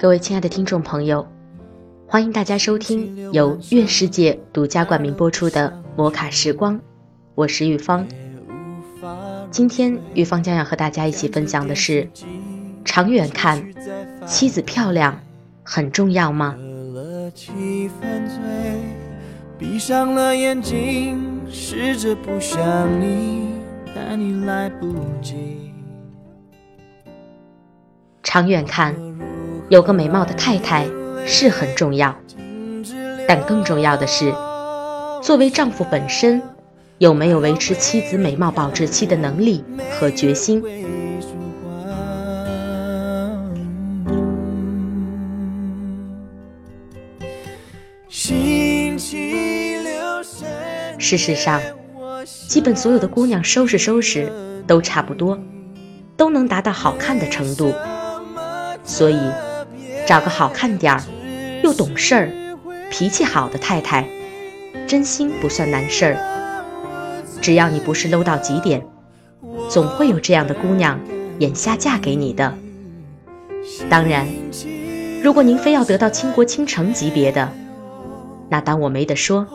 [0.00, 1.26] 各位亲爱的听众朋友，
[2.06, 6.76] 欢迎大家收听由月世界独家冠名播出的《摩卡时光》，
[7.34, 8.06] 我是玉芳。
[9.50, 12.08] 今天玉芳将要和大家一起分享的是：
[12.84, 13.60] 长远看，
[14.24, 15.20] 妻子漂亮
[15.64, 16.54] 很重要吗？
[19.58, 23.48] 闭上了眼睛，试着不想你，
[23.92, 25.72] 但你来不及。
[28.22, 28.94] 长远看，
[29.68, 30.86] 有个美貌的太太
[31.26, 32.16] 是很重要，
[33.26, 34.32] 但更重要的是，
[35.22, 36.40] 作为丈夫本身，
[36.96, 39.62] 有没有维持妻子美貌保质期的能力
[40.00, 40.62] 和决心。
[50.98, 51.60] 事实上，
[52.48, 54.32] 基本所有的姑娘收拾收拾
[54.66, 55.38] 都差不多，
[56.16, 57.74] 都能达到好看的程度。
[58.84, 59.18] 所以，
[60.08, 61.02] 找个好看点儿、
[61.62, 62.32] 又懂事儿、
[62.90, 64.08] 脾气好的太太，
[64.86, 66.16] 真心不算难事儿。
[67.42, 68.82] 只要你不是 low 到极点，
[69.68, 70.98] 总会有这样的姑娘
[71.40, 72.54] 眼瞎嫁给你的。
[73.90, 74.26] 当然，
[75.22, 77.52] 如果您非要得到倾国倾城级别的，
[78.48, 79.46] 那当我没得说。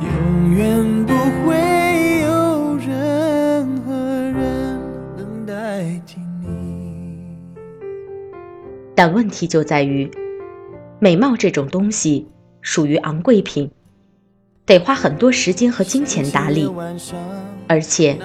[0.00, 1.12] 永远不
[9.02, 10.10] 但问题就在于，
[10.98, 12.28] 美貌这种东西
[12.60, 13.70] 属于昂贵品，
[14.66, 16.70] 得花很多时间和金钱打理，
[17.66, 18.18] 而且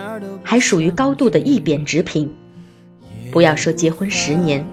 [0.44, 2.30] 还属于高度的易贬值品。
[3.32, 4.68] 不要说结婚十年，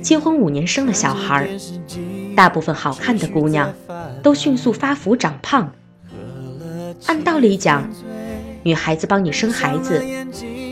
[0.00, 1.46] 结婚五年生了小孩，
[2.34, 3.70] 大部分好看的姑娘
[4.22, 5.70] 都迅速发福长胖。
[7.04, 7.86] 按道理讲，
[8.62, 10.02] 女孩子帮你生孩子，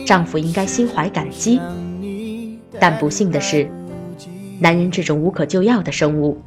[0.06, 1.60] 丈夫应该心怀感激，
[2.80, 3.70] 但不幸的是。
[4.58, 6.40] 男人这种无可救药的生物，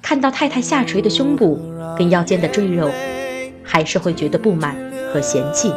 [0.00, 1.58] 看到太太下垂的胸部
[1.98, 2.90] 跟腰间的赘肉，
[3.62, 4.74] 还是会觉得不满
[5.12, 5.72] 和嫌弃。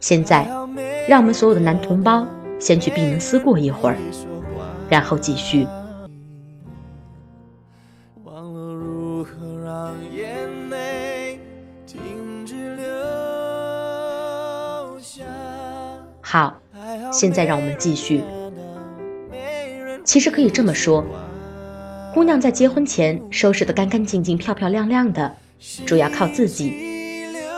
[0.00, 0.46] 现在，
[1.08, 2.26] 让我们所有的男同胞
[2.58, 3.96] 先去闭门思过一会儿，
[4.88, 5.66] 然后继续。
[16.20, 16.60] 好，
[17.10, 18.22] 现在让我们继续。
[20.08, 21.04] 其实可以这么说，
[22.14, 25.36] 姑娘在结婚前收拾得干干净净、漂漂亮亮的，
[25.84, 26.72] 主要靠自己；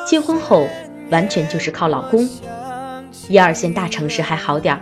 [0.04, 0.66] 结婚后
[1.10, 2.28] 完全就是靠老公。
[3.28, 4.80] 一二线大城市还好点儿，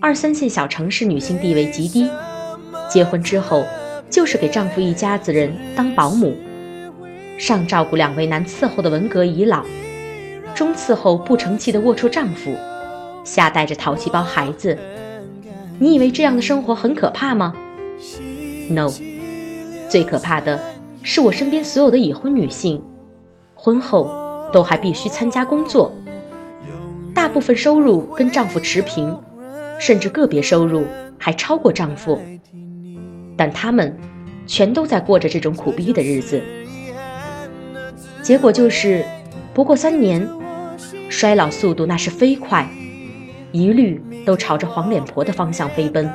[0.00, 2.08] 二三线小城市女性地位极低，
[2.88, 3.66] 结婚之后
[4.08, 6.36] 就是给丈夫一家子人当保姆，
[7.36, 9.64] 上照顾两位男伺候的文革遗老，
[10.54, 12.56] 中伺候不成器的龌龊丈夫，
[13.24, 14.78] 下带着淘气包孩子。
[15.78, 17.54] 你以为这样的生活很可怕吗
[18.70, 18.88] ？No，
[19.88, 20.60] 最可怕的
[21.02, 22.82] 是我身边所有的已婚女性，
[23.54, 24.10] 婚后
[24.52, 25.92] 都还必须参加工作，
[27.14, 29.18] 大部分收入跟丈夫持平，
[29.78, 30.86] 甚至个别收入
[31.18, 32.20] 还超过丈夫，
[33.36, 33.96] 但她们
[34.46, 36.40] 全都在过着这种苦逼的日子。
[38.22, 39.04] 结果就是，
[39.52, 40.26] 不过三年，
[41.10, 42.68] 衰老速度那是飞快。
[43.54, 46.10] 一律都朝着黄脸婆的方向飞奔。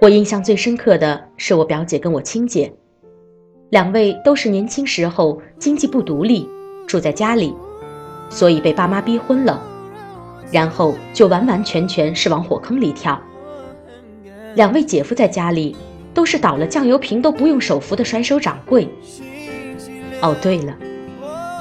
[0.00, 2.74] 我印象最深刻的是我表姐跟我亲姐，
[3.70, 6.55] 两位都是年轻时候经济不独立。
[6.86, 7.54] 住在家里，
[8.30, 9.60] 所以被爸妈逼婚了，
[10.52, 13.20] 然后就完完全全是往火坑里跳。
[14.54, 15.76] 两位姐夫在家里
[16.14, 18.88] 都是倒了酱油瓶都不用手扶的甩手掌柜。
[20.22, 20.74] 哦，对了，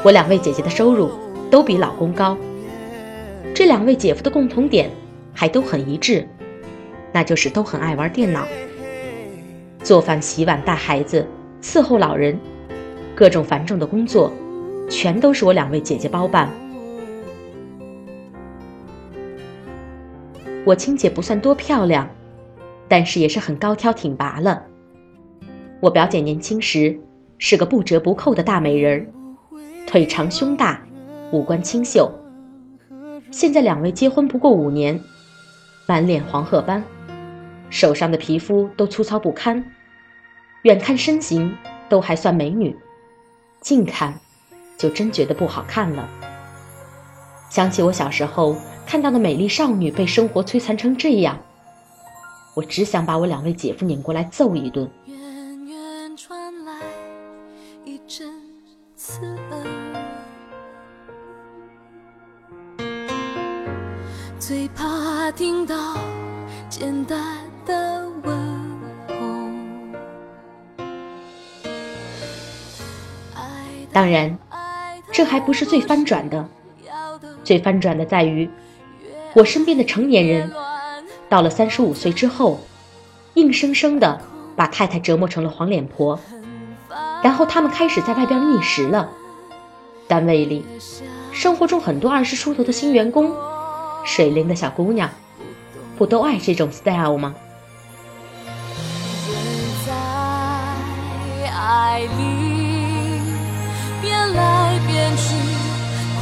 [0.03, 1.09] 我两位姐姐的收入
[1.49, 2.37] 都比老公高。
[3.53, 4.89] 这两位姐夫的共同点
[5.33, 6.27] 还都很一致，
[7.11, 8.45] 那就是都很爱玩电脑，
[9.81, 11.25] 做饭、洗碗、带孩子、
[11.61, 12.39] 伺候老人。
[13.13, 14.29] 各种繁重的工作，
[14.89, 16.49] 全都是我两位姐姐包办。
[20.65, 22.09] 我亲姐不算多漂亮，
[22.87, 24.63] 但是也是很高挑挺拔了。
[25.79, 26.99] 我表姐年轻时
[27.37, 29.05] 是个不折不扣的大美人儿，
[29.85, 30.81] 腿长胸大，
[31.31, 32.11] 五官清秀。
[33.29, 34.99] 现在两位结婚不过五年，
[35.87, 36.83] 满脸黄褐斑，
[37.69, 39.63] 手上的皮肤都粗糙不堪，
[40.63, 41.55] 远看身形
[41.89, 42.75] 都还算美女，
[43.61, 44.19] 近看
[44.77, 46.07] 就真觉得不好看了。
[47.49, 48.55] 想起我小时候。
[48.87, 51.39] 看到的美丽少女被生活摧残成这样，
[52.53, 54.87] 我只想把我两位姐夫撵过来揍一顿。
[55.07, 56.71] 远远传来
[57.83, 58.31] 一阵
[58.95, 59.65] 刺耳，
[64.37, 65.97] 最怕听到
[66.69, 67.19] 简单
[67.65, 68.05] 的。
[73.91, 74.37] 当然，
[75.15, 76.45] 这还不是最翻转的，
[77.41, 78.49] 最翻转的在于。
[79.33, 80.51] 我身边的成年人，
[81.29, 82.59] 到了三十五岁之后，
[83.35, 84.19] 硬生生的
[84.57, 86.19] 把太太折磨成了黄脸婆，
[87.23, 89.09] 然后他们开始在外边觅食了。
[90.05, 90.65] 单位里，
[91.31, 93.33] 生活中很多二十出头的新员工，
[94.03, 95.09] 水灵的小姑娘，
[95.97, 97.33] 不都爱这种 style 吗？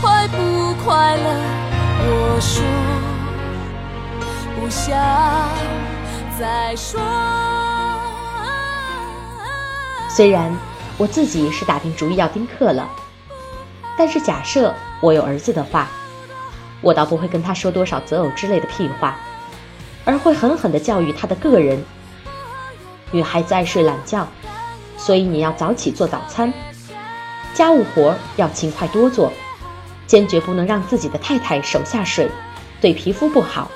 [0.02, 1.24] 快不快乐？
[2.06, 2.64] 我说。
[4.60, 4.96] 不想
[6.40, 7.02] 再说。
[10.10, 10.56] 虽然
[10.98, 12.90] 我自己是打定主意要丁克了，
[13.98, 15.90] 但是假设我有儿子的话，
[16.82, 19.18] 我倒不会跟他说多少择偶之类的屁话，
[20.06, 21.84] 而会狠狠地教育他的个人。
[23.12, 24.28] 女孩子爱睡懒觉，
[24.98, 26.54] 所以你要早起做早餐，
[27.54, 29.32] 家务活要勤快多做，
[30.08, 32.30] 坚决不能让自己的太太手下水，
[32.82, 33.70] 对皮肤不好。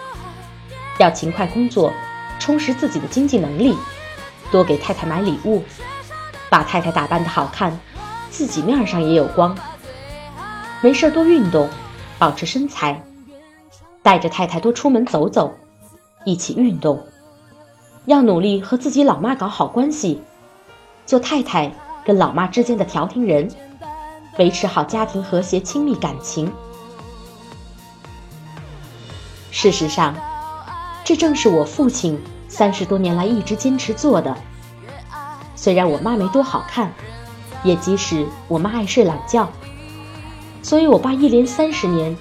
[0.97, 1.93] 要勤快工作，
[2.39, 3.75] 充实自己的经济能力，
[4.51, 5.63] 多给太太买礼物，
[6.49, 7.79] 把太太打扮的好看，
[8.31, 9.55] 自己面上也有光。
[10.81, 11.69] 没事多运动，
[12.17, 13.03] 保持身材，
[14.01, 15.55] 带着太太多出门走走，
[16.25, 17.05] 一起运动。
[18.05, 20.21] 要努力和自己老妈搞好关系，
[21.05, 21.71] 做太太
[22.05, 23.49] 跟老妈之间的调停人，
[24.37, 26.51] 维持好家庭和谐亲密感情。
[29.51, 30.15] 事实上。
[31.03, 34.35] 这正是我父亲三十多年来一直坚持做的。
[35.55, 36.91] 虽然我妈没多好看，
[37.63, 39.47] 也即使我妈爱睡懒觉，
[40.61, 42.13] 所以我爸一连三十年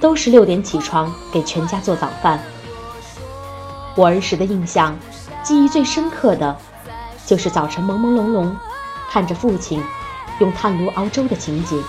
[0.00, 2.40] 都是六点起床给全家做早饭。
[3.96, 4.96] 我儿时的印象，
[5.42, 6.56] 记忆最深刻的，
[7.26, 8.48] 就是早晨朦朦胧胧
[9.10, 9.82] 看着父亲
[10.40, 11.82] 用炭炉熬粥的情景。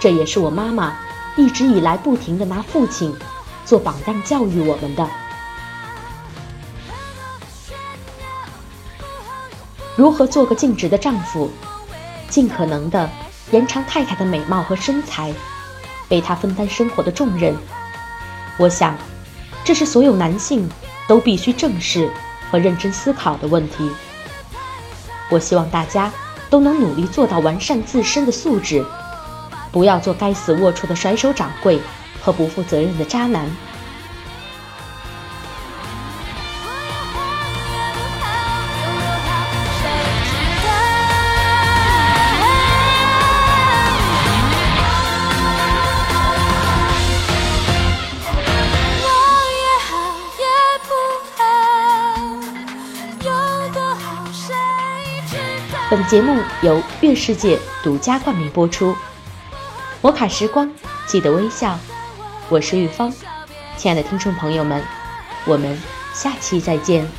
[0.00, 0.98] 这也是我妈妈
[1.36, 3.16] 一直以来不停的拿父亲。
[3.64, 5.06] 做榜样教育我们的，
[9.94, 11.50] 如何做个尽职的丈夫，
[12.30, 13.10] 尽可能的
[13.50, 15.34] 延长太太的美貌和身材，
[16.08, 17.54] 为她分担生活的重任。
[18.58, 18.96] 我想，
[19.64, 20.66] 这是所有男性
[21.06, 22.10] 都必须正视
[22.50, 23.90] 和认真思考的问题。
[25.28, 26.10] 我希望大家
[26.50, 28.84] 都能努力做到完善自身的素质，
[29.70, 31.80] 不要做该死龌龊的甩手掌柜。
[32.20, 33.48] 和不负责任的渣男。
[55.90, 58.94] 本节目由月世界独家冠名播出，
[60.02, 60.70] 摩卡时光，
[61.06, 61.78] 记得微笑。
[62.50, 63.10] 我是玉芳，
[63.78, 64.84] 亲爱的听众朋友们，
[65.46, 65.80] 我们
[66.12, 67.10] 下期再见。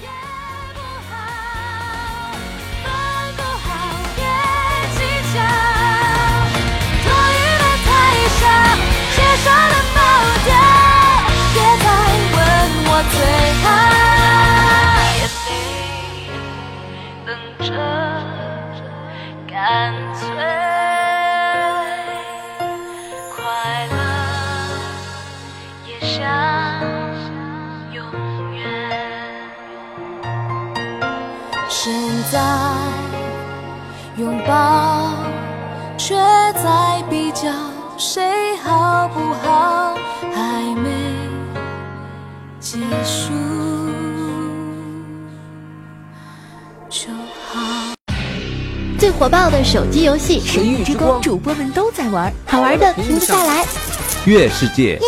[19.80, 20.28] 干脆
[23.34, 23.96] 快乐
[25.88, 26.20] 也像
[27.94, 28.04] 永
[28.54, 28.60] 远
[31.70, 31.94] 现
[32.30, 32.38] 在
[34.18, 35.14] 拥抱
[35.98, 36.14] 却
[36.56, 37.50] 在比较
[37.98, 39.96] 谁好不好
[40.34, 40.90] 还没
[42.60, 43.59] 结束。
[49.20, 53.66] 火火爆的手机游戏《神域之光》，主播们都在玩，好玩的停不下来。
[54.24, 54.94] 月世界。
[54.94, 55.00] 耶